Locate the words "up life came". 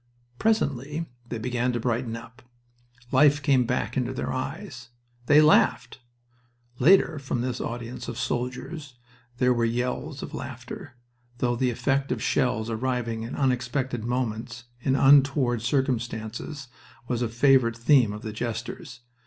2.17-3.65